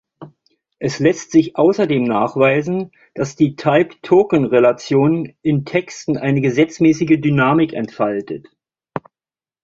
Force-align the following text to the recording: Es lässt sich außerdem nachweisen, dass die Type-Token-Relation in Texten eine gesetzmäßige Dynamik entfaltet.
Es 0.79 0.97
lässt 0.97 1.29
sich 1.31 1.57
außerdem 1.57 2.03
nachweisen, 2.05 2.89
dass 3.13 3.35
die 3.35 3.55
Type-Token-Relation 3.55 5.35
in 5.43 5.63
Texten 5.63 6.17
eine 6.17 6.41
gesetzmäßige 6.41 7.21
Dynamik 7.21 7.73
entfaltet. 7.73 8.47